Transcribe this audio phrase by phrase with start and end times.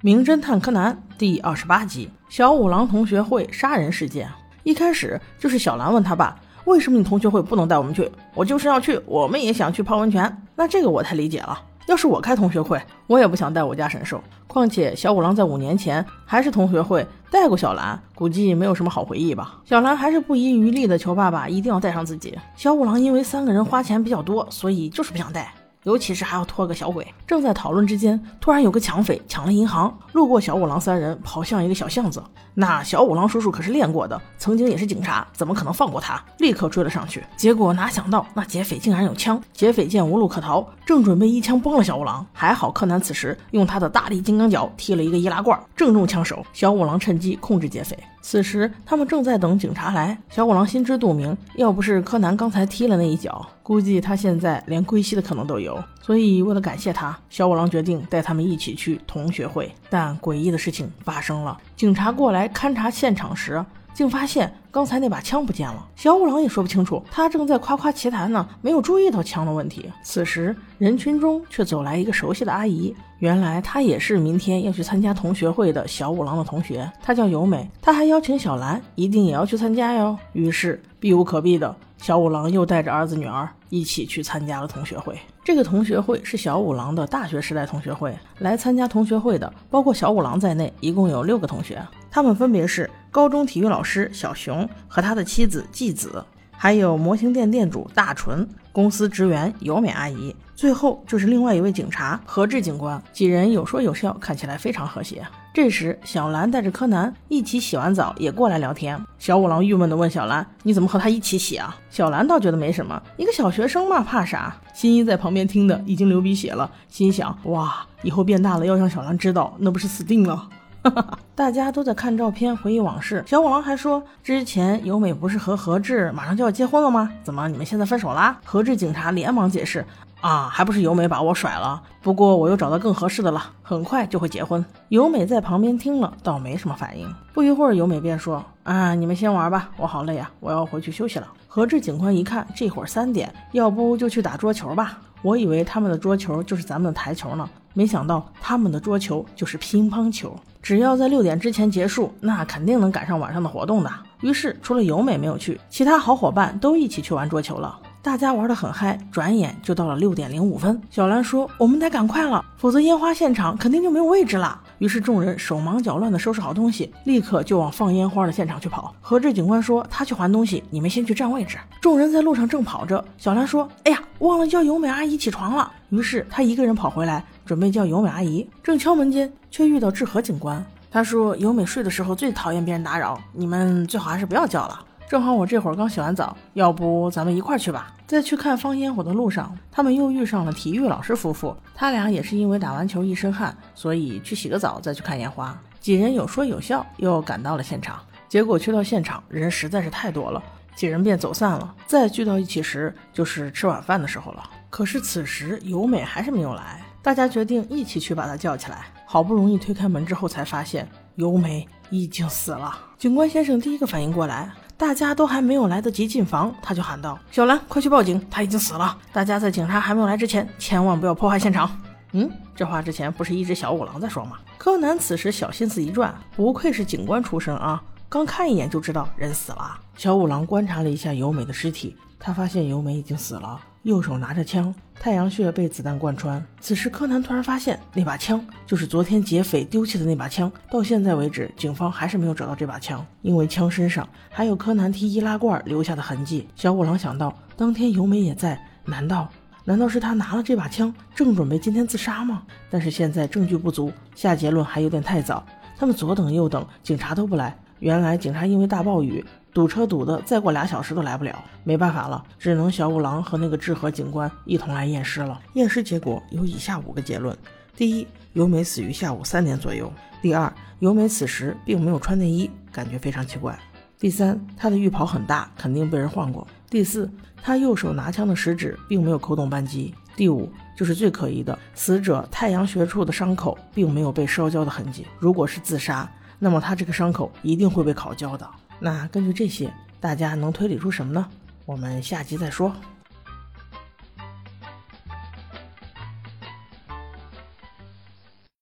[0.00, 4.28] 名侦探柯南第二十八集：小五郎同学会杀人事件。
[4.62, 10.40] 一开始就是小兰问他爸：“为什么你同学会不能带我们去？”我就是要去，我们也想去泡温泉。
[10.54, 11.60] 那这个我太理解了。
[11.88, 14.22] 要是我开同学会，我也不想带我家神兽。
[14.46, 19.58] 况且小五郎在五年前还是同学会带过小兰，估计没有什么好回忆吧。
[19.64, 22.38] 小兰还是不遗余力的求爸爸一定要带上自己。
[22.54, 25.52] 小五郎因为三个人花钱比较多，所以就是不想带。
[25.88, 27.06] 尤其是还要拖个小鬼。
[27.26, 32.22] 正在讨论之间，突然有个抢匪抢了银行，路过小五郎三人，跑向一个小巷子。
[32.52, 36.22] 那小五郎叔叔可是练过的，曾经也是警察，怎么可能放过他？
[36.40, 37.24] 立刻追了上去。
[37.38, 42.26] 结果哪想到那劫匪竟然有枪，劫匪见无路可逃，正准备一枪崩了小五郎。
[42.34, 46.44] 还好柯南此时用他的大力金刚脚踢了一个易拉罐，正中枪手。
[46.52, 47.98] 小五郎趁机控制劫匪。
[48.20, 50.18] 此时他们正在等警察来。
[50.28, 55.78] 小五郎心知肚明，要不是柯南刚才踢了那一脚，估计他现在连归西的可能都有。
[56.00, 59.70] 所以为了感谢他，小五郎决定带他们一起去同学会。
[59.90, 62.48] 但诡异的事情发生了，警察过来。
[62.48, 65.86] 勘察现场时，竟发现刚才那把枪不见了。
[65.96, 69.84] 小五郎也说不清楚，他正在夸夸其谈呢，没有注意到枪的问题。
[70.02, 77.70] 此时，人群中却走来一个熟悉的阿姨，原来她也是明天要去参加同学会的小五郎的同学，她叫由美。
[77.82, 80.16] 她还邀请小兰一定也要去参加哟。
[80.32, 85.18] 于是，避无可避的小五郎又带着儿子女儿一起去参加了同学会。
[85.44, 91.82] 这个同学会是小五郎的大学时代同学会，来参加同学会的包括小五郎在内，一共有六个同学。
[92.10, 96.24] 他们分别是高中体育老师小熊和他的妻子纪子，
[96.60, 103.00] 还有模型店店主大纯，公司职员由美阿姨，最后就是另外一位警察何志警官。
[103.12, 105.24] 几人有说有笑，看起来非常和谐。
[105.54, 109.00] 这时，小兰带着柯南一起洗完澡，也过来聊天。
[109.20, 114.56] 小五郎郁闷地问小兰：“你怎么和他一起洗啊？”小兰倒觉得没什么，一个小学生嘛，怕啥？
[114.74, 120.48] 新一在旁边听的已经流鼻血了，心想：哇，以后变大了要让小兰知道，那不是死定了。
[121.34, 123.22] 大家都在看照片，回忆往事。
[123.26, 127.10] 小五郎还说，之前由美不是和何志马上就要结婚了吗？
[127.22, 128.38] 怎么你们现在分手啦？
[128.44, 129.84] 何志警察连忙解释，
[130.20, 131.82] 啊，还不是由美把我甩了。
[132.00, 134.64] 不过我又找到更合适的了，很快就会结婚。
[134.88, 137.08] 由美在旁边听了，倒没什么反应。
[137.32, 141.28] 不一会儿，由美便说，啊，你们先玩吧，我好累啊，我要回去休息了。
[141.46, 144.98] 何志警官一看，这会儿三点，要不就去打桌球吧？
[145.22, 147.48] 我以为他们的桌球就是咱们的台球呢。
[147.74, 150.34] 没想到他们的桌球就是乒乓球，
[150.68, 153.90] 只要在六点之前结束，那肯定能赶上晚上的活动的。
[154.20, 157.74] 于是，除了由美没有去，其他好伙伴都一起去玩桌球了。
[158.02, 160.78] 大家玩得很嗨，转眼就到了六点零五分。
[160.90, 168.94] 小兰说：“我们得赶快了，否则烟花现场肯定就没有位置了。”于是众人手忙脚乱地收拾好东西，立刻就往放烟花的现场去跑。
[169.00, 178.48] 何志警官说：“他去还东西，你们先去占位置。”众人在路上正跑着，小兰说：“哎呀，忘了叫由美阿姨起床了。”于是他一个人跑回来，准备叫由美阿姨。
[178.62, 180.64] 正敲门间，却遇到志和警官。
[180.90, 187.94] 他说：“由美睡的时候最讨厌别人打扰，你们最好还是不要叫了。”正好我这会儿刚洗完澡，要不咱们一块儿去吧？
[188.06, 191.56] 在去看放烟火的路上，他们又遇上了体育老师夫妇。
[191.74, 195.58] 他俩也是因为打完球一身汗，所以去洗个澡再去看烟花。
[195.80, 197.98] 几人有说有笑，又赶到了现场。
[198.28, 200.42] 结果去到现场，人实在是太多了，
[200.76, 201.74] 几人便走散了。
[201.86, 204.42] 再聚到一起时，就是吃晚饭的时候了。
[204.68, 208.84] 可是此时由美还是没有来，大家决定一起去把她叫起来。
[209.06, 212.76] 好不容易推开门之后，才发现由美已经死了。
[212.98, 214.50] 警官先生第一个反应过来。
[214.76, 218.96] 大家都还没有来得及进房，他就喊道：“小兰，快去报警，他已经死了！
[219.12, 221.68] 大家在警察还没有来之前，千万不要破坏现场。”
[222.12, 224.38] 嗯，这话之前不是一只小五郎在说吗？
[224.56, 229.78] 柯南此时小心思一转，不愧是警官出身啊，刚看一眼就知道人死了。
[229.94, 233.60] 小五郎观察了一下由美的尸体，他发现由美已经死了。
[233.82, 236.42] 右手拿着枪，太阳穴被子弹贯穿。
[236.58, 240.50] 此时，柯南突然发现那把枪就是昨天劫匪丢弃的那把枪。
[240.70, 246.48] 到现在为止，警方还是没有找到这把枪，因为枪身上还有柯南踢易拉罐留下的痕迹。
[246.56, 249.28] 小五郎想到，当天由美也在，难道
[249.64, 252.42] 难道是他拿了这把枪，正准备今天自杀吗？
[252.70, 255.44] 但是现在证据不足，下结论还有点太早。
[255.76, 257.56] 他们左等右等，警察都不来。
[257.80, 259.24] 原来警察因为大暴雨。
[259.50, 265.40] 堵车堵的，再过俩小时都来不了，没办法了，只能小五郎和那个志和警官一同来验尸了。
[265.54, 267.36] 验尸结果有以下五个结论：
[267.74, 269.90] 第一，由美死于下午三点左右；
[270.22, 273.52] 第二，由美此时并没有穿内衣，感觉非常奇怪；
[273.98, 277.10] 第三，她的浴袍很大，肯定被人换过；第四，
[277.42, 285.04] 她右手拿枪的食指并没有扣动扳机；第五，就是最可疑的，死者太阳穴处的伤口并没有被烧焦的痕迹。
[285.18, 286.08] 如果是自杀，
[286.38, 288.48] 那么他这个伤口一定会被烤焦的。
[288.78, 291.28] 那根据这些，大家能推理出什么呢？
[291.64, 292.72] 我们下集再说。